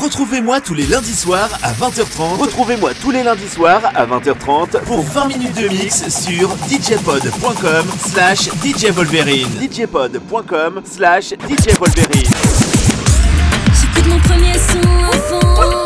Retrouvez-moi 0.00 0.60
tous 0.60 0.74
les 0.74 0.86
lundis 0.86 1.14
soirs 1.14 1.50
à 1.62 1.72
20h30. 1.72 2.38
Retrouvez-moi 2.38 2.92
tous 3.02 3.10
les 3.10 3.22
lundis 3.24 3.48
soirs 3.48 3.82
à 3.94 4.06
20h30 4.06 4.80
pour 4.84 5.02
20 5.02 5.26
minutes 5.26 5.56
de 5.60 5.68
mix 5.68 6.08
sur 6.08 6.50
djpod.com 6.68 7.84
slash 8.06 8.48
djvolverine. 8.64 9.48
djpod.com 9.60 10.82
slash 10.84 11.30
djvolverine. 11.30 12.30
J'écoute 13.80 14.06
mon 14.08 14.18
premier 14.20 14.52
son 14.54 14.88
à 15.04 15.16
fond 15.18 15.82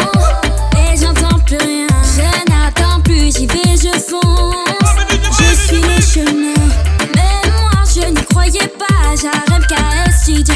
et 0.76 0.96
j'entends 1.00 1.38
plus 1.40 1.56
rien. 1.56 1.86
Je 2.04 2.52
n'attends 2.52 3.00
plus, 3.00 3.34
j'y 3.34 3.46
vais, 3.46 3.76
je 3.76 3.98
fonce. 3.98 4.92
Je 5.38 5.56
suis 5.66 5.80
le 5.80 6.00
chemin, 6.02 6.54
mais 7.14 7.50
moi 7.50 7.70
je 7.94 8.06
n'y 8.10 8.24
croyais 8.26 8.68
pas. 8.78 9.16
J'arrête 9.20 9.66
KS, 9.66 10.26
j'ai 10.26 10.42
du 10.42 10.52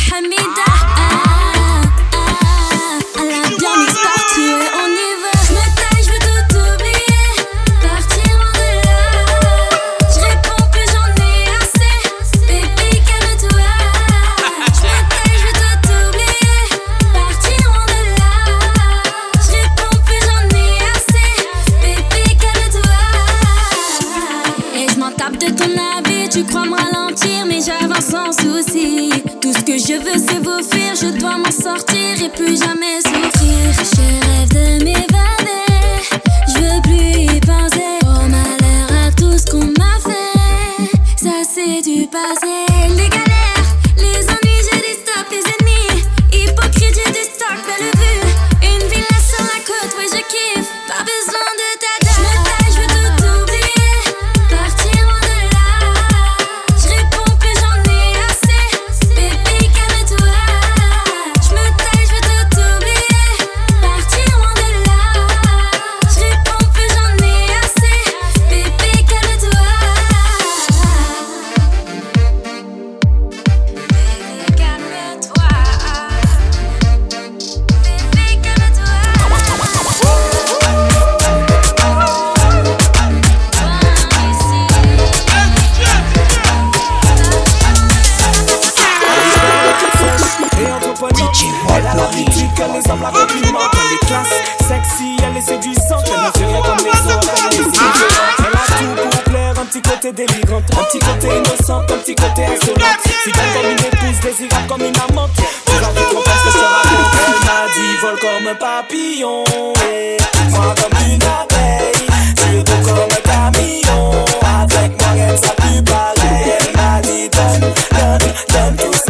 elle 91.97 92.03
a 92.03 92.05
l'attitude 92.05 92.53
que 92.55 92.63
les 92.63 92.91
hommes 92.91 93.03
la 93.03 93.11
complimentent 93.11 93.71
Elle 93.73 93.95
est 93.95 94.07
classe, 94.07 94.35
sexy, 94.69 95.17
elle 95.23 95.37
est 95.37 95.41
séduisante 95.41 96.05
Elle 96.07 96.21
ne 96.21 96.31
fait 96.39 96.47
rien 96.47 96.63
comme 96.63 96.85
les 96.85 97.13
autres, 97.13 97.31
elle 97.37 97.61
est 97.61 97.65
séduisante. 97.65 98.37
Elle 98.39 98.57
a 98.57 98.79
tout 98.79 99.09
pour 99.11 99.23
plaire, 99.25 99.55
un 99.59 99.65
petit 99.67 99.83
côté 99.83 100.13
délirante 100.13 100.65
Un 100.73 100.85
petit 100.85 100.99
côté 100.99 101.29
innocent, 101.29 101.81
un 101.81 101.99
petit 101.99 102.15
côté 102.15 102.45
insolente. 102.45 103.01
Fidèle 103.25 103.53
comme 103.55 103.71
une 103.71 103.79
épouse, 103.79 104.21
désirable 104.23 104.67
comme 104.69 104.83
une 104.83 104.97
amante 105.09 105.31
Toujours 105.67 105.93
plus 105.93 106.05
trop 106.05 106.23
parce 106.25 106.43
que 106.43 106.51
je 106.51 106.59
te 106.59 106.65
raconte 106.65 107.13
Elle 107.27 107.41
m'a 107.47 107.61
dit, 107.75 107.97
vole 108.03 108.19
comme 108.21 108.47
un 108.47 108.55
papillon 108.55 109.45
Et 109.91 110.17
moi 110.51 110.75
comme 110.81 110.99
une 111.07 111.23
abeille. 111.23 112.07
Tu 112.37 112.57
es 112.57 112.63
beau 112.63 112.79
comme 112.85 112.99
un 112.99 113.23
camion 113.25 114.25
Avec 114.61 114.91
moi, 115.01 115.11
elle 115.17 115.39
sera 115.39 115.55
plus 115.55 115.83
pareil. 115.83 116.53
Elle 116.61 116.77
m'a 116.77 117.01
dit, 117.01 117.29
donne, 117.31 117.73
donne, 117.91 118.33
donne 118.53 118.77
tout 118.77 118.93
ce 118.97 119.06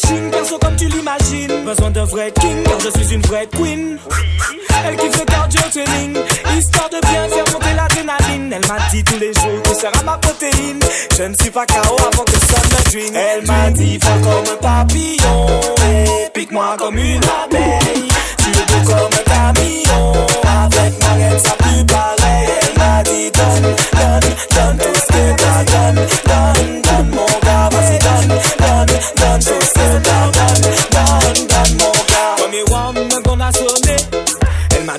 Coaching, 0.00 0.30
perso 0.30 0.58
comme 0.58 0.76
tu 0.76 0.86
l'imagines. 0.86 1.64
Besoin 1.64 1.90
d'un 1.90 2.04
vrai 2.04 2.32
king, 2.32 2.62
car 2.64 2.78
je 2.80 2.90
suis 2.90 3.14
une 3.14 3.22
vraie 3.22 3.48
queen. 3.56 3.98
Elle 4.86 4.96
kiffe 4.96 5.18
le 5.18 5.24
cardio 5.24 5.60
training 5.72 6.16
Histoire 6.56 6.88
de 6.88 7.00
bien 7.00 7.28
faire 7.28 7.44
monter 7.52 7.74
l'adrénaline. 7.74 8.52
Elle 8.52 8.68
m'a 8.68 8.78
dit 8.90 9.02
tous 9.02 9.18
les 9.18 9.32
jours 9.34 9.62
que 9.64 9.74
sera 9.74 10.02
ma 10.04 10.16
protéine. 10.18 10.80
Je 11.16 11.22
ne 11.24 11.34
suis 11.34 11.50
pas 11.50 11.66
KO 11.66 11.96
avant 12.12 12.24
que 12.24 12.32
sonne 12.32 12.70
le 12.70 12.90
drink 12.90 13.12
Elle 13.14 13.46
m'a 13.46 13.70
dit 13.70 13.98
faut 14.00 14.20
comme 14.20 14.54
un 14.54 14.56
papillon 14.56 15.46
pique-moi 16.38 16.76
comme 16.78 16.96
une 16.96 17.20
abeille 17.24 17.87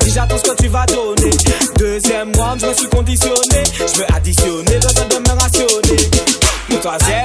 j'attends 0.09 0.37
ce 0.37 0.43
que 0.43 0.55
tu 0.55 0.67
vas 0.67 0.85
donner. 0.85 1.31
Deuxième 1.77 2.31
round 2.35 2.59
je 2.59 2.67
me 2.67 2.73
suis 2.73 2.89
conditionné. 2.89 3.63
Je 3.79 3.99
veux 3.99 4.05
additionner, 4.15 4.79
besoin 4.79 5.05
de 5.05 5.19
me 5.19 5.39
rationner. 5.39 6.09
Troisième 6.81 7.18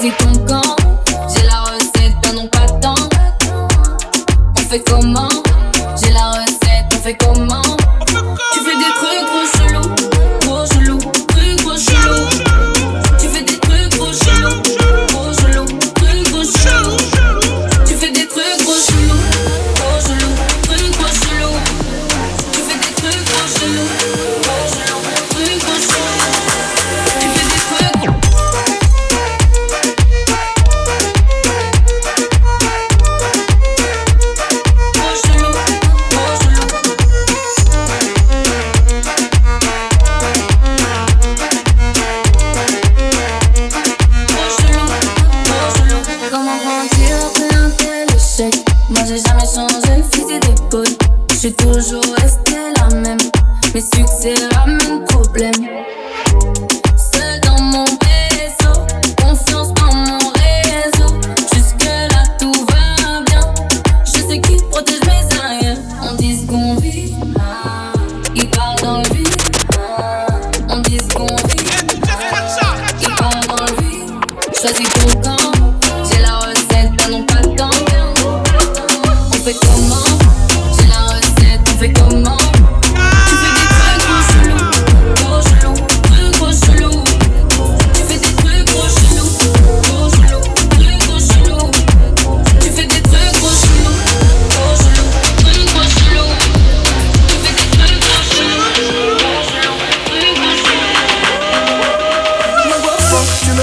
quasi 0.00 0.12
ton 0.16 0.46
corps 0.46 0.59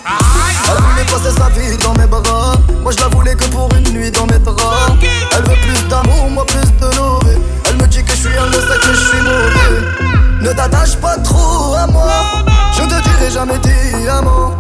Elle 0.71 0.83
voulait 0.83 1.05
passer 1.05 1.35
sa 1.37 1.49
vie 1.49 1.77
dans 1.79 1.95
mes 1.95 2.07
bras. 2.07 2.55
Moi 2.83 2.93
je 2.93 3.03
la 3.03 3.09
voulais 3.09 3.35
que 3.35 3.45
pour 3.47 3.69
une 3.75 3.93
nuit 3.93 4.11
dans 4.11 4.27
mes 4.27 4.39
bras 4.39 4.87
Elle 5.33 5.43
veut 5.43 5.57
plus 5.63 5.89
d'amour, 5.89 6.31
moi 6.31 6.47
plus 6.47 6.61
de 6.61 6.97
lové 6.97 7.39
Elle 7.69 7.77
me 7.77 7.87
dit 7.87 8.05
que 8.05 8.13
je 8.13 8.17
suis 8.17 8.39
un 8.39 8.47
le 8.47 8.53
sait 8.53 8.79
que 8.81 8.95
je 8.95 9.09
suis 9.09 9.21
mauvais. 9.21 10.43
Ne 10.43 10.53
t'attache 10.53 10.97
pas 10.97 11.17
trop 11.19 11.75
à 11.75 11.87
moi. 11.87 12.09
Je 12.77 12.83
te 12.83 13.03
dirai 13.03 13.31
jamais 13.33 13.59
tes 13.59 14.09
amants 14.09 14.55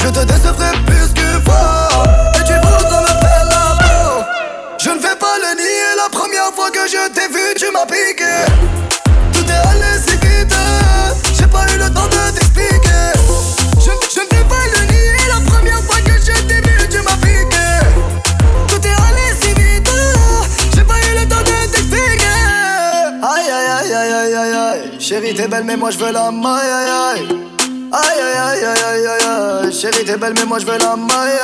Je 0.00 0.08
te 0.08 0.24
décevrai 0.24 0.72
plus 0.86 1.12
que 1.12 1.40
fort 1.44 2.04
Et 2.34 2.44
tu 2.44 2.54
voudras 2.54 3.07
que 7.08 7.14
t'ai 7.14 7.28
vu, 7.28 7.54
tu 7.56 7.70
m'as 7.72 7.86
piqué. 7.86 8.24
Tout 9.32 9.44
est 9.44 9.68
allé 9.70 9.98
si 10.06 10.12
vite, 10.12 10.54
j'ai 11.36 11.46
pas 11.46 11.64
eu 11.72 11.78
le 11.78 11.90
temps 11.92 12.06
de 12.06 12.30
t'expliquer. 12.34 13.12
Je, 13.78 13.92
je 14.14 14.20
ne 14.20 14.36
vais 14.36 14.44
pas 14.48 14.64
le 14.74 14.86
nier, 14.92 15.16
la 15.28 15.50
première 15.50 15.82
fois 15.82 15.96
que 16.04 16.12
je 16.12 16.32
t'ai 16.46 16.60
vu, 16.60 16.88
tu 16.90 16.98
m'as 16.98 17.16
piqué. 17.16 17.68
Tout 18.68 18.86
est 18.86 18.90
allé 18.90 19.26
si 19.40 19.48
vite, 19.54 19.90
j'ai 20.74 20.84
pas 20.84 20.94
eu 20.94 21.18
le 21.20 21.28
temps 21.28 21.40
de 21.40 21.70
t'expliquer. 21.72 22.40
Aïe 23.22 23.50
aïe 23.50 23.70
aïe 23.78 23.94
aïe 23.94 24.12
aïe 24.12 24.34
aïe 24.34 24.56
aïe, 24.56 25.00
chérie 25.00 25.34
t'es 25.34 25.48
belle 25.48 25.64
mais 25.64 25.76
moi 25.76 25.90
je 25.90 25.98
veux 25.98 26.12
la 26.12 26.30
maille 26.30 26.70
aïe 26.78 27.20
aïe. 27.20 27.28
Aïe 27.92 28.20
aïe 28.20 28.36
aïe 28.38 28.64
aïe 28.64 29.06
aïe 29.06 29.64
aïe 29.64 29.72
chérie 29.72 30.04
t'es 30.04 30.16
belle 30.16 30.34
mais 30.34 30.44
moi 30.44 30.58
je 30.58 30.66
veux 30.66 30.78
la 30.78 30.96
maille. 30.96 31.38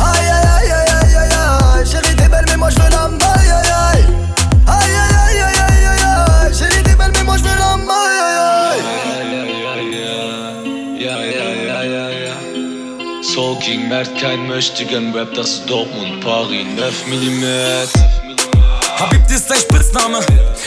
Aïe 0.00 0.28
aïe 0.28 0.54
aïe 0.56 0.70
aïe 0.70 0.90
aïe 0.90 1.16
aïe 1.16 1.32
aïe, 1.78 1.86
chérie 1.90 2.16
t'es 2.16 2.28
belle 2.28 2.44
mais 2.48 2.56
moi 2.56 2.68
je 2.70 2.76
veux 2.76 2.90
la 2.90 3.08
maille 3.08 3.31
la 7.40 7.76
maille 7.76 9.02
aïe 9.22 9.66
aïe. 9.74 11.04
Ja, 11.04 11.16
ja, 11.24 11.48
ja, 11.68 11.82
ja, 11.84 12.08
ja. 12.10 12.34
Soul 13.22 13.56
King 13.58 13.88
merkt 13.88 14.20
kein 14.20 14.46
Möchtegern 14.46 15.12
Rap, 15.14 15.32
das 15.34 15.50
ist 15.50 15.70
Dortmund, 15.70 16.20
Paris, 16.20 16.66
9 16.76 16.92
mm. 17.08 18.22
Habib 18.98 19.28
ist 19.30 19.50
dein 19.50 19.58
Spitzname. 19.58 20.20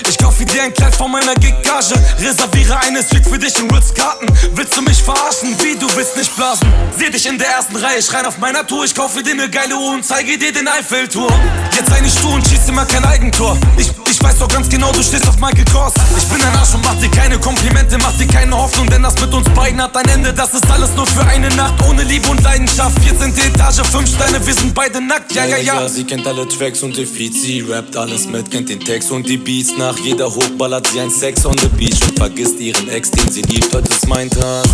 Ich 0.09 0.17
kaufe 0.17 0.43
dir 0.43 0.63
ein 0.63 0.73
Kleid 0.73 0.93
von 0.93 1.09
meiner 1.09 1.35
Gigage. 1.35 1.93
Reserviere 2.19 2.77
eine 2.81 3.01
Suite 3.01 3.29
für 3.29 3.39
dich 3.39 3.57
in 3.59 3.69
Ritz-Garten. 3.71 4.27
Willst 4.55 4.75
du 4.75 4.81
mich 4.81 5.01
verarschen? 5.01 5.55
Wie, 5.61 5.75
du 5.75 5.87
willst 5.95 6.17
nicht 6.17 6.35
blasen? 6.35 6.67
Seh 6.97 7.09
dich 7.09 7.25
in 7.27 7.37
der 7.37 7.47
ersten 7.47 7.77
Reihe, 7.77 8.01
schreien 8.01 8.25
auf 8.25 8.37
meiner 8.39 8.67
Tour. 8.67 8.83
Ich 8.83 8.93
kaufe 8.93 9.23
dir 9.23 9.35
ne 9.35 9.49
geile 9.49 9.77
Uhr 9.77 9.93
und 9.93 10.03
zeige 10.03 10.37
dir 10.37 10.51
den 10.51 10.67
Eiffelturm. 10.67 11.33
Jetzt 11.75 11.89
sei 11.89 12.01
nicht 12.01 12.21
du 12.21 12.33
und 12.33 12.45
schieß 12.45 12.67
immer 12.67 12.85
kein 12.85 13.05
Eigentor. 13.05 13.57
Ich 13.77 13.94
weiß 14.25 14.39
doch 14.39 14.47
ganz 14.47 14.67
genau, 14.69 14.91
du 14.91 15.03
stehst 15.03 15.27
auf 15.27 15.37
Michael 15.37 15.65
Kors. 15.71 15.93
Ich 16.17 16.23
bin 16.25 16.41
ein 16.41 16.55
Arsch 16.55 16.73
und 16.73 16.83
mach 16.83 16.95
dir 16.95 17.09
keine 17.09 17.37
Komplimente, 17.37 17.97
mach 17.99 18.13
dir 18.17 18.27
keine 18.27 18.57
Hoffnung, 18.57 18.89
denn 18.89 19.03
das 19.03 19.19
mit 19.21 19.31
uns 19.33 19.47
beiden 19.49 19.81
hat 19.81 19.95
ein 19.95 20.07
Ende. 20.09 20.33
Das 20.33 20.53
ist 20.53 20.69
alles 20.69 20.89
nur 20.95 21.05
für 21.05 21.25
eine 21.27 21.49
Nacht, 21.49 21.75
ohne 21.87 22.03
Liebe 22.03 22.27
und 22.29 22.41
Leidenschaft. 22.41 22.97
14. 23.03 23.33
Etage, 23.37 23.81
5 23.87 24.09
Sterne, 24.09 24.45
wir 24.45 24.53
sind 24.53 24.73
beide 24.73 24.99
nackt. 24.99 25.31
Ja, 25.33 25.45
ja, 25.45 25.57
ja. 25.57 25.87
Sie 25.87 26.03
kennt 26.03 26.25
alle 26.25 26.47
Tracks 26.47 26.81
und 26.81 26.97
die 26.97 27.05
Feeds, 27.05 27.41
sie 27.43 27.61
rappt 27.61 27.95
alles 27.95 28.27
mit, 28.27 28.49
kennt 28.49 28.69
den 28.69 28.79
Text 28.79 29.11
und 29.11 29.29
die 29.29 29.37
Beats. 29.37 29.77
Nach 29.77 29.97
jeder 29.99 30.25
Hoch 30.25 30.49
ballert 30.57 30.87
sie 30.87 30.99
ein 30.99 31.11
Sex 31.11 31.45
on 31.45 31.57
the 31.59 31.67
beach 31.67 32.01
und 32.07 32.17
vergisst 32.17 32.59
ihren 32.59 32.89
Ex, 32.89 33.11
den 33.11 33.31
sie 33.31 33.43
liebt. 33.43 33.73
Heute 33.73 33.89
ist 33.89 34.07
mein 34.07 34.29
Tag. 34.29 34.65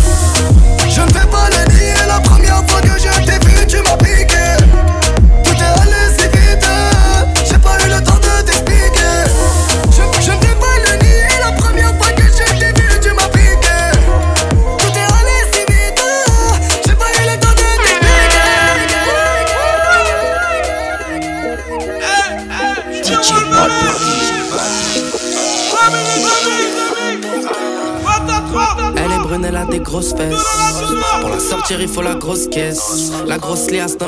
Je 0.88 1.00
ne 1.00 1.14
vais 1.14 1.26
pas 1.30 1.48
le 1.50 2.01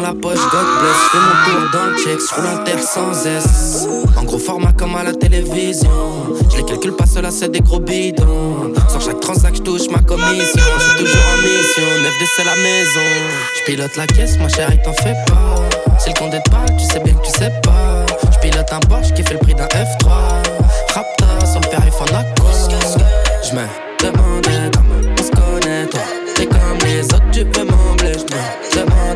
la 0.05 0.13
poche, 0.13 0.45
God 0.53 0.69
bless. 0.81 1.01
Fais 1.11 1.19
mon 1.19 1.35
tour 1.45 1.71
dans 1.73 1.87
le 1.87 1.97
check, 1.97 2.19
je 2.21 2.35
roule 2.35 2.47
en 2.47 2.65
terre 2.65 2.83
sans 2.83 3.27
S. 3.27 3.89
En 4.17 4.25
gros 4.25 4.39
format 4.39 4.73
comme 4.73 4.95
à 4.97 5.03
la 5.03 5.15
télévision. 5.15 5.91
Je 6.51 6.57
les 6.59 6.65
calcule 6.65 6.93
pas, 6.93 7.07
cela 7.07 7.31
c'est 7.31 7.51
des 7.51 7.61
gros 7.61 7.81
bidons. 7.81 8.75
Sur 8.91 9.01
chaque 9.01 9.21
transac, 9.21 9.55
je 9.55 9.63
touche 9.63 9.89
ma 9.89 10.01
commission. 10.01 10.67
Je 10.79 10.83
suis 10.83 10.99
toujours 10.99 11.27
en 11.33 11.39
mission, 11.43 11.89
9 12.03 12.19
d 12.21 12.27
c'est 12.37 12.45
la 12.45 12.57
maison. 12.57 13.09
Je 13.57 13.65
pilote 13.65 13.97
la 13.97 14.07
caisse, 14.07 14.39
ma 14.39 14.49
chérie, 14.49 14.79
t'en 14.85 14.93
fais 14.93 15.17
pas. 15.27 15.99
Si 15.99 16.11
le 16.11 16.19
compte 16.19 16.35
est 16.35 16.51
pas, 16.51 16.67
tu 16.79 16.85
sais 16.85 17.01
bien 17.01 17.15
que 17.15 17.25
tu 17.25 17.31
sais 17.39 17.53
pas. 17.63 18.05
Je 18.31 18.39
pilote 18.41 18.73
un 18.73 18.81
Porsche 18.81 19.15
qui 19.15 19.23
fait 19.23 19.35
le 19.35 19.41
prix 19.41 19.55
d'un 19.55 19.69
F3. 19.69 20.11
Rapta, 20.95 21.47
son 21.47 21.61
père 21.61 21.81
il 21.85 21.93
fait 21.93 22.15
un 22.15 22.25
Je 23.43 23.55
me 23.55 23.65
demandais 24.01 24.71
comment 24.75 25.15
on 25.19 25.23
se 25.23 25.31
connaît, 25.31 25.87
toi. 25.87 26.01
T'es 26.35 26.47
comme 26.47 26.79
les 26.85 27.05
autres, 27.05 27.31
tu 27.33 27.41
veux 27.41 27.65
m'embler. 27.65 28.13
Je 28.13 28.79
me 28.81 28.85
demandais 28.85 29.14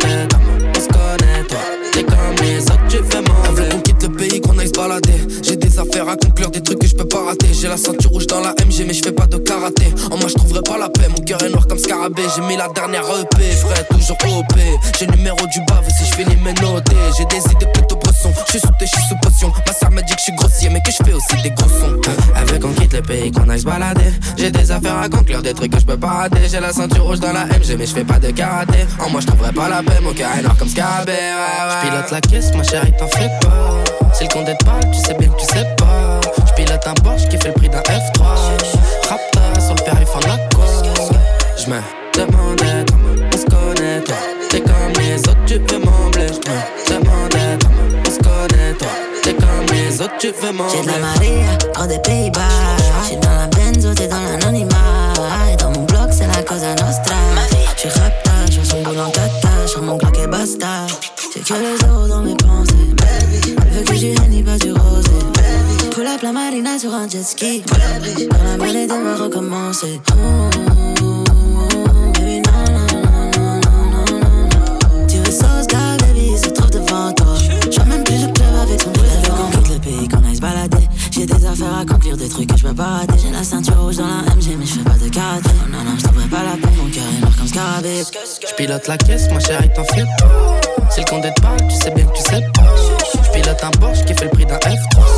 à 6.09 6.17
conclure, 6.17 6.50
des 6.50 6.62
trucs 6.62 6.79
que 6.79 6.87
je 6.87 6.95
peux 6.95 7.07
pas 7.07 7.23
rater. 7.25 7.49
J'ai 7.53 7.69
la 7.69 7.77
ceinture 7.77 8.11
rouge 8.11 8.27
dans 8.27 8.41
la 8.41 8.50
MG, 8.65 8.85
mais 8.87 8.95
je 8.95 9.03
fais 9.03 9.12
pas 9.12 9.27
de 9.27 9.37
karaté. 9.37 9.85
En 10.11 10.17
moi, 10.17 10.29
je 10.29 10.35
trouverai 10.35 10.62
pas 10.62 10.79
la 10.79 10.88
paix. 10.88 11.09
Mon 11.09 11.23
cœur 11.23 11.43
est 11.43 11.50
noir 11.50 11.67
comme 11.67 11.79
scarabée. 11.79 12.23
J'ai 12.35 12.43
mis 12.43 12.57
la 12.57 12.69
dernière 12.69 13.05
EP, 13.05 13.43
frère, 13.43 13.87
toujours 13.88 14.17
OP. 14.38 14.59
J'ai 14.99 15.07
le 15.07 15.17
numéro 15.17 15.37
du 15.37 15.61
bave 15.67 15.87
si 15.97 16.05
je 16.07 16.15
finis 16.15 16.37
mes 16.37 16.55
notés. 16.55 16.97
J'ai 17.17 17.25
des 17.27 17.45
idées 17.53 17.67
plutôt 17.75 17.97
bresson. 17.97 18.33
Je 18.47 18.53
suis 18.53 18.61
sous 18.61 18.73
thé, 18.79 18.87
je 18.87 19.00
sous 19.09 19.17
potion. 19.23 19.53
Ma 19.67 19.73
sœur 19.73 19.91
me 19.91 20.00
dit 20.00 20.15
que 20.15 20.19
je 20.19 20.25
suis 20.25 20.33
grossier, 20.33 20.71
mais 20.71 20.81
que 20.81 20.91
je 20.91 20.97
fais 21.05 21.12
aussi 21.12 21.43
des 21.43 21.50
gros 21.50 21.69
sons. 21.69 22.00
Elle 22.37 22.47
veut 22.47 22.59
qu'on 22.59 22.73
quitte 22.73 22.95
le 22.95 23.03
pays, 23.03 23.31
qu'on 23.31 23.49
aille 23.49 23.61
se 23.61 23.65
balader. 23.65 24.12
J'ai 24.37 24.50
des 24.50 24.71
affaires 24.71 24.99
à 24.99 25.09
conclure, 25.09 25.43
des 25.43 25.55
trucs 25.55 25.73
que 25.73 25.81
je 25.81 25.87
peux 25.87 25.99
pas 25.99 26.09
rater. 26.09 26.49
J'ai 26.50 26.61
la 26.61 26.73
ceinture 26.73 27.05
rouge 27.05 27.21
dans 27.21 27.33
la 27.33 27.45
MG, 27.47 27.77
mais 27.79 27.87
je 27.87 27.95
fais 27.95 28.05
pas 28.05 28.19
de 28.19 28.31
karaté. 28.31 28.87
En 29.05 29.11
moi, 29.11 29.21
je 29.21 29.27
trouverai 29.27 29.53
pas 29.53 29.69
la 29.69 29.83
paix. 29.83 30.00
Mon 30.03 30.12
cœur 30.12 30.31
est 30.38 30.43
noir 30.43 30.57
comme 30.57 30.69
scarabée. 30.69 31.12
Ouais, 31.12 31.19
ouais. 31.19 31.75
Je 31.83 31.88
pilote 31.88 32.11
la 32.11 32.21
caisse, 32.21 32.55
ma 32.55 32.62
chérie, 32.62 32.93
t'en 32.99 33.09
fais 33.09 33.31
pas. 33.43 33.98
Si 34.12 34.25
le 34.25 34.29
compte 34.33 34.49
est 34.49 34.65
pas, 34.65 34.81
tu 34.93 34.99
sais 34.99 35.15
bien 35.15 35.29
que 35.29 35.38
tu 35.41 35.47
sais 35.47 35.65
pas. 35.77 36.21
Je 36.47 36.53
pilote 36.55 36.87
un 36.87 36.95
Porsche 36.95 37.29
qui 37.29 37.37
fait 37.38 37.49
le 37.49 37.55
prix 37.55 37.69
d'un 37.69 37.81
F3. 37.81 38.25
Rapta, 39.09 39.61
sur 39.61 39.75
le 39.75 39.83
périph' 39.85 40.15
en 40.17 40.21
accord. 40.21 40.83
Je 41.57 41.71
me 41.71 41.81
demandais 42.15 42.85
comment 42.91 43.27
on 43.33 43.37
se 43.37 43.45
connaît, 43.45 44.00
toi. 44.05 44.17
T'es 44.50 44.61
comme 44.61 44.93
les 44.99 45.19
autres, 45.21 45.45
tu 45.47 45.55
veux 45.59 45.79
m'embler. 45.85 46.27
Je 46.29 46.95
me 46.95 47.00
demandais 47.00 47.59
comment 47.62 48.03
on 48.07 48.11
se 48.11 48.19
connaît, 48.19 48.73
toi. 48.79 48.88
T'es 49.23 49.35
comme 49.35 49.67
les 49.77 50.00
autres, 50.00 50.17
tu 50.19 50.29
veux 50.29 50.35
J'ai 50.43 50.49
de 50.49 50.57
m'embler. 50.57 50.83
la 50.87 50.99
Maria, 50.99 51.59
hors 51.79 51.87
des 51.87 51.99
Pays-Bas. 51.99 52.41
J'suis 53.05 53.17
dans 53.17 53.31
la 53.31 53.47
benzo, 53.47 53.95
t'es 53.95 54.09
dans 54.09 54.21
l'anonymat. 54.21 54.75
jet 67.23 67.63
dans 68.29 68.45
la 68.45 68.57
mêlée 68.57 68.87
de 68.87 68.93
me 68.93 69.15
recommencer. 69.21 70.01
Oh, 70.13 70.51
oh, 71.03 71.25
oh, 71.25 72.13
baby, 72.15 72.41
non, 72.43 72.53
non, 72.73 73.31
non, 73.37 73.61
non, 73.73 74.21
non, 74.21 75.07
Tu 75.09 75.17
veux 75.19 75.31
sauce, 75.31 75.67
baby, 75.67 76.39
se 76.39 76.51
trouve 76.51 76.71
devant 76.71 77.13
toi. 77.13 77.35
Je 77.71 77.81
même 77.81 78.05
plus 78.05 78.25
le 78.25 78.33
club 78.33 78.55
avec 78.63 78.81
son 78.81 78.91
boulevard. 78.91 79.51
Qu'on 79.53 79.59
quitte 79.59 79.73
le 79.73 79.79
pays, 79.81 80.09
qu'on 80.09 80.29
aille 80.29 80.37
se 80.37 80.41
balader. 80.41 80.89
J'ai 81.11 81.27
des 81.27 81.45
affaires 81.45 81.75
à 81.75 81.81
accomplir, 81.81 82.17
des 82.17 82.29
trucs 82.29 82.51
que 82.51 82.57
je 82.57 82.63
peux 82.63 82.75
pas 82.75 82.99
rater. 82.99 83.15
J'ai 83.21 83.33
la 83.33 83.43
ceinture 83.43 83.81
rouge 83.83 83.97
dans 83.97 84.07
la 84.07 84.35
MG, 84.35 84.57
mais 84.57 84.67
je 84.67 84.75
fais 84.75 84.85
pas 84.85 84.99
de 85.05 85.09
karaté. 85.09 85.51
Oh, 85.65 85.71
non, 85.71 85.83
non, 85.83 85.99
je 85.99 86.05
t'envoie 86.05 86.23
pas 86.31 86.45
la 86.45 86.53
peine, 86.53 86.77
mon 86.77 86.89
cœur 86.91 87.05
est 87.17 87.21
noir 87.21 87.37
comme 87.37 87.49
scarabée. 87.49 88.03
Je 88.49 88.55
pilote 88.55 88.87
la 88.87 88.97
caisse, 88.97 89.29
ma 89.33 89.41
chérie, 89.41 89.71
t'en 89.75 89.85
files. 89.93 90.07
C'est 90.91 91.01
le 91.01 91.11
compte 91.11 91.23
d'être 91.23 91.43
tu 91.69 91.75
sais 91.75 91.91
bien 91.91 92.07
que 92.07 92.17
tu 92.17 92.23
sais 92.23 92.43
pas. 92.55 92.75
Je 93.25 93.31
pilote 93.33 93.59
un 93.63 93.71
Porsche 93.73 94.05
qui 94.05 94.15
fait 94.15 94.25
le 94.25 94.31
prix 94.31 94.47
d'un 94.47 94.57
F3. 94.59 95.18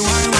what 0.00 0.24
you 0.24 0.24
want. 0.24 0.31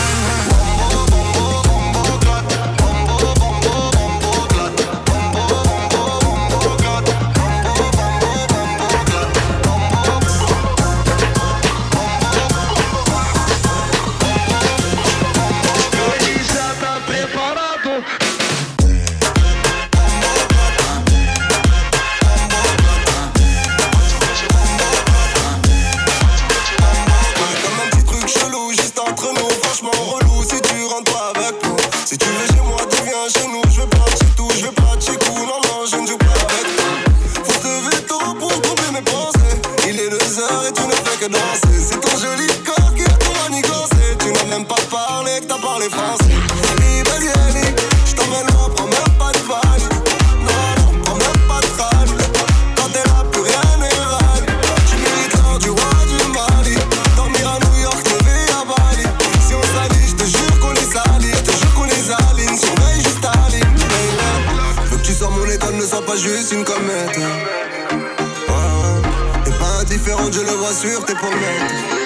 rassure 70.73 71.05
tes 71.05 71.14
promesses. 71.14 72.02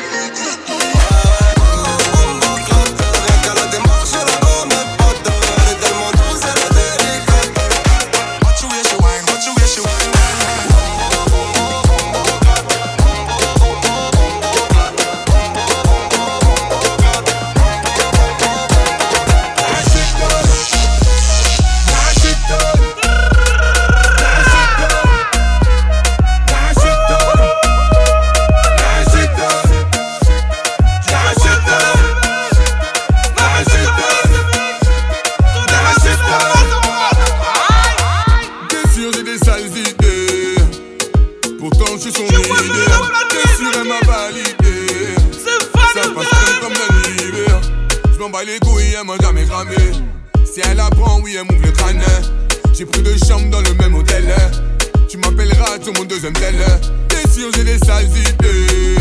Sales 57.86 58.04
idées 58.04 58.96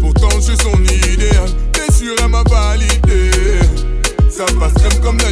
Pourtant 0.00 0.28
je 0.36 0.40
suis 0.40 0.56
son 0.56 0.78
idéal. 0.84 1.50
T'es 1.72 1.92
sûr 1.92 2.14
elle 2.22 2.28
m'a 2.28 2.44
validé. 2.44 3.30
Ça 4.30 4.44
passe 4.58 4.74
comme 4.82 5.00
comme 5.02 5.18
la 5.18 5.30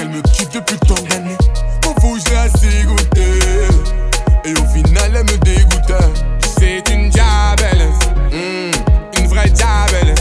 Elle 0.00 0.08
me 0.10 0.22
kiffe 0.22 0.50
depuis 0.50 0.78
tant 0.78 0.94
d'années. 1.08 1.36
Au 1.86 2.16
je 2.16 2.30
l'ai 2.30 2.36
assez. 2.36 2.68
Et 4.44 4.52
au 4.52 4.66
final, 4.66 5.12
elle 5.14 5.24
me 5.24 5.38
dégoûte. 5.38 5.92
C'est 6.58 6.88
une 6.92 7.10
diabelle 7.10 7.88
mmh. 8.30 9.18
une 9.20 9.26
vraie 9.26 9.50
diabelle 9.50 10.14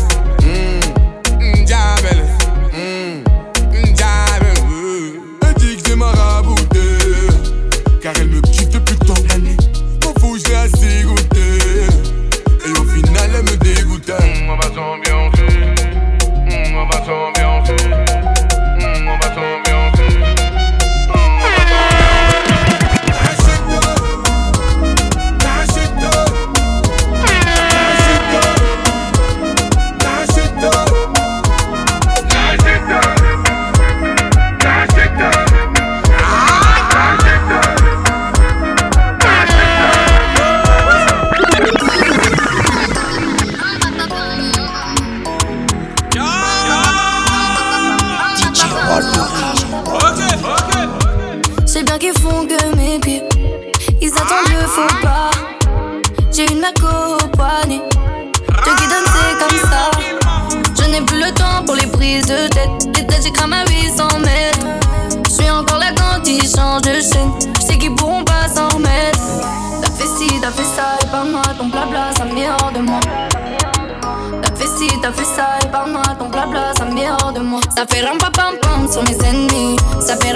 Ça 77.78 77.86
fait 77.86 78.02
ram 78.02 78.18
pa 78.18 78.32
mes. 78.32 79.78
Ça 80.02 80.18
fait. 80.18 80.34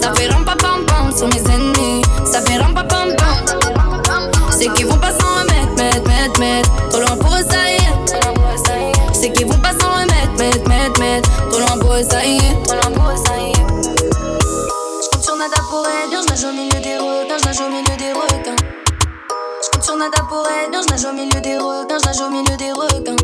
Ça 0.00 0.12
fait 0.12 0.28
mes. 1.76 2.02
Ça 2.24 2.40
fait. 2.42 2.60
C'est 4.52 4.72
qu'ils 4.72 4.86
vont 4.86 4.98
pas 4.98 5.10
s'en 5.10 5.40
remettre, 5.40 5.82
mettre, 5.82 6.38
mettre. 6.38 6.70
Trop 6.90 7.00
loin 7.00 7.16
pour. 7.16 7.36
C'est 9.12 9.32
vont 9.48 9.58
pas. 9.58 9.72
Trop 11.50 12.74
loin 12.76 12.92
pour 12.92 13.10
sur 16.36 16.50
au 16.50 16.52
milieu 16.52 16.80
des 16.80 16.98
requins, 16.98 17.38
au 17.64 17.70
milieu 17.70 17.96
des 17.96 18.12
au 22.26 22.30
milieu 22.30 22.56
des 22.56 22.72
requins. 22.72 22.91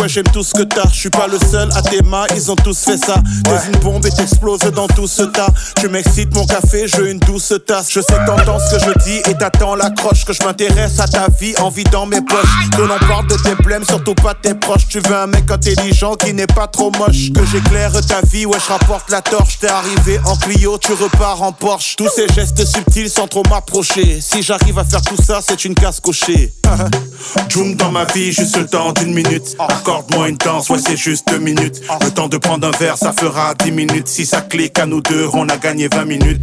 ouais 0.00 0.08
j'aime 0.08 0.24
tout 0.32 0.42
ce 0.42 0.52
que 0.52 0.62
t'as. 0.62 0.88
Je 0.90 0.98
suis 0.98 1.10
pas 1.10 1.26
le 1.26 1.38
seul 1.38 1.68
à 1.74 1.82
tes 1.82 2.02
mains, 2.02 2.26
ils 2.34 2.50
ont 2.50 2.56
tous 2.56 2.78
fait 2.78 2.96
ça. 2.96 3.16
T'es 3.44 3.72
une 3.72 3.78
bombe 3.80 4.04
et 4.06 4.10
t'exploses 4.10 4.60
dans 4.60 4.86
tout 4.88 5.06
ce 5.06 5.22
tas. 5.22 5.48
Tu 5.80 5.88
m'excites 5.88 6.34
mon 6.34 6.46
café, 6.46 6.86
je 6.88 7.02
une 7.02 7.18
douce 7.18 7.52
tasse. 7.66 7.90
Je 7.90 8.00
sais 8.00 8.14
que 8.14 8.26
t'entends 8.26 8.58
ce 8.58 8.76
que 8.76 8.84
je 8.84 9.04
dis 9.04 9.18
et 9.30 9.34
t'attends 9.34 9.74
l'accroche 9.74 10.24
Que 10.24 10.32
je 10.32 10.42
m'intéresse 10.44 10.98
à 11.00 11.06
ta 11.06 11.28
vie, 11.28 11.54
envie 11.60 11.84
dans 11.84 12.06
mes 12.06 12.20
poches. 12.20 12.70
Que 12.76 12.82
l'on 12.82 12.98
parle 13.06 13.26
de 13.28 13.36
tes 13.36 13.54
problèmes, 13.54 13.84
surtout 13.84 14.14
pas 14.14 14.34
tes 14.34 14.54
proches. 14.54 14.88
Tu 14.88 15.00
veux 15.00 15.16
un 15.16 15.26
mec 15.26 15.50
intelligent 15.50 16.14
qui 16.14 16.32
n'est 16.32 16.46
pas 16.46 16.66
trop 16.66 16.90
moche. 16.98 17.32
Que 17.32 17.44
j'éclaire 17.44 17.92
ta 18.06 18.20
vie, 18.22 18.46
ouais 18.46 18.58
je 18.58 18.72
rapporte 18.72 19.10
la 19.10 19.20
torche. 19.22 19.58
T'es 19.58 19.68
arrivé 19.68 20.20
en 20.24 20.36
Clio, 20.36 20.78
tu 20.78 20.92
repars 20.92 21.42
en 21.42 21.52
Porsche. 21.52 21.96
Tous 21.96 22.08
ces 22.08 22.26
gestes 22.28 22.64
subtils 22.64 23.10
sans 23.10 23.26
trop 23.26 23.42
m'approcher. 23.48 24.20
Si 24.20 24.42
j'arrive 24.42 24.78
à 24.78 24.84
faire 24.84 25.02
tout 25.02 25.20
ça, 25.22 25.40
c'est 25.46 25.64
une 25.64 25.74
casse 25.74 26.00
cochée. 26.00 26.52
Joom 27.48 27.74
dans 27.76 27.90
ma 27.90 28.04
vie, 28.04 28.32
juste 28.32 28.56
le 28.56 28.66
temps 28.66 28.92
d'une 28.92 29.14
minute. 29.14 29.56
Accorde-moi 29.86 30.30
une 30.30 30.36
danse, 30.38 30.70
ouais, 30.70 30.78
juste 30.96 31.28
deux 31.28 31.38
minutes. 31.38 31.82
Le 32.00 32.08
temps 32.08 32.26
de 32.26 32.38
prendre 32.38 32.66
un 32.66 32.70
verre, 32.70 32.96
ça 32.96 33.12
fera 33.12 33.52
dix 33.52 33.70
minutes. 33.70 34.08
Si 34.08 34.24
ça 34.24 34.40
clique 34.40 34.78
à 34.78 34.86
nous 34.86 35.02
deux, 35.02 35.28
on 35.34 35.46
a 35.50 35.58
gagné 35.58 35.88
20 35.88 36.06
minutes. 36.06 36.40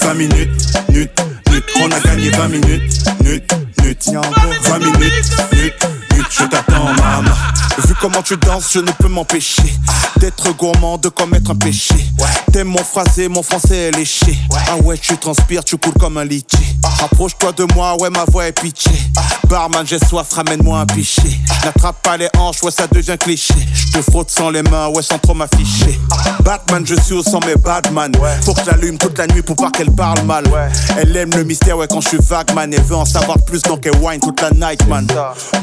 20 0.00 0.14
minutes, 0.14 0.50
minutes, 0.88 1.22
On 1.80 1.88
a 1.92 2.00
gagné 2.00 2.30
20 2.30 2.48
minutes, 2.48 3.04
minutes, 3.20 3.54
20 4.64 4.78
minutes, 4.80 6.01
minutes 6.22 6.32
je 6.38 6.44
t'attends, 6.44 6.84
maman. 6.84 7.30
Vu 7.86 7.94
comment 8.00 8.22
tu 8.22 8.36
danses, 8.36 8.68
je 8.72 8.80
ne 8.80 8.90
peux 8.92 9.08
m'empêcher 9.08 9.74
d'être 10.18 10.54
gourmand, 10.56 10.98
de 10.98 11.08
commettre 11.08 11.50
un 11.50 11.56
péché. 11.56 11.94
T'aimes 12.52 12.68
mon 12.68 12.84
phrasé, 12.84 13.28
mon 13.28 13.42
français 13.42 13.88
est 13.88 13.90
léché. 13.96 14.38
Ah 14.68 14.76
ouais, 14.76 14.98
tu 14.98 15.16
transpires, 15.16 15.64
tu 15.64 15.76
coules 15.78 15.94
comme 15.98 16.18
un 16.18 16.24
litchi. 16.24 16.58
Rapproche-toi 17.00 17.52
de 17.52 17.66
moi, 17.74 17.96
ouais, 18.00 18.10
ma 18.10 18.24
voix 18.24 18.46
est 18.46 18.60
pitchée. 18.60 18.90
Barman, 19.48 19.86
j'ai 19.86 19.98
soif, 19.98 20.32
ramène-moi 20.32 20.80
un 20.80 20.86
pichet. 20.86 21.38
N'attrape 21.64 22.00
pas 22.02 22.16
les 22.16 22.28
hanches, 22.38 22.62
ouais, 22.62 22.70
ça 22.70 22.86
devient 22.86 23.16
cliché. 23.18 23.54
Je 23.74 23.98
te 23.98 24.10
frotte 24.10 24.30
sans 24.30 24.50
les 24.50 24.62
mains, 24.62 24.88
ouais, 24.88 25.02
sans 25.02 25.18
trop 25.18 25.34
m'afficher. 25.34 25.98
Batman, 26.44 26.84
je 26.86 26.94
suis 26.94 27.14
au 27.14 27.22
sang, 27.22 27.40
mais 27.46 27.56
Batman. 27.56 28.12
Faut 28.42 28.54
que 28.54 28.60
je 28.64 28.70
l'allume 28.70 28.98
toute 28.98 29.18
la 29.18 29.26
nuit 29.26 29.42
pour 29.42 29.56
pas 29.56 29.70
qu'elle 29.70 29.90
parle 29.90 30.22
mal. 30.22 30.44
Elle 30.96 31.16
aime 31.16 31.30
le 31.34 31.44
mystère, 31.44 31.76
ouais, 31.78 31.86
quand 31.88 32.00
je 32.00 32.08
suis 32.08 32.18
vague, 32.20 32.54
man. 32.54 32.72
Elle 32.72 32.82
veut 32.82 32.96
en 32.96 33.04
savoir 33.04 33.38
plus, 33.44 33.62
donc 33.62 33.86
elle 33.86 33.96
wine 34.00 34.20
toute 34.20 34.40
la 34.40 34.50
night, 34.50 34.86
man. 34.86 35.06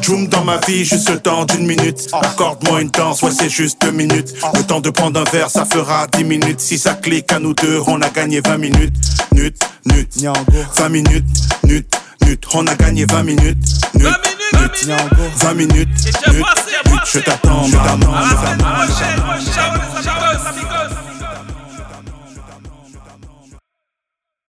Joom 0.02 0.28
dans 0.28 0.44
ma 0.50 0.58
vie, 0.66 0.84
juste 0.84 1.10
le 1.10 1.20
temps 1.20 1.46
d'une 1.46 1.68
minute. 1.68 2.08
Accorde-moi 2.12 2.82
une 2.82 2.90
danse, 2.90 3.22
ouais, 3.22 3.32
c'est 3.32 3.50
juste 3.50 3.82
deux 3.82 3.92
minutes. 3.92 4.34
Le 4.56 4.64
temps 4.64 4.80
de 4.80 4.90
prendre 4.90 5.20
un 5.20 5.24
verre, 5.32 5.50
ça 5.50 5.66
fera 5.66 6.08
dix 6.08 6.24
minutes. 6.24 6.60
Si 6.60 6.80
ça 6.80 6.96
clique 6.96 7.32
à 7.32 7.40
nous 7.40 7.54
deux, 7.54 7.80
on 7.86 8.02
a 8.02 8.10
gagné 8.10 8.42
20 8.44 8.58
minutes. 8.58 8.96
Nut, 9.34 9.56
nut, 9.86 10.10
20 10.76 10.90
minutes, 10.90 11.26
nut, 11.66 11.86
nut. 12.26 12.48
On 12.54 12.66
a 12.66 12.76
gagné 12.76 13.06
20 13.06 13.24
minutes. 13.24 13.58
Nut, 13.94 14.10
nut, 14.54 14.90
20 15.38 15.54
minutes, 15.54 15.88
nut, 16.28 16.46
nut. 16.86 17.00
Je 17.06 17.20
t'attends, 17.20 17.64
je 17.66 17.78
t'attends, 17.78 18.16
je 18.24 18.36
t'attends. 18.36 19.70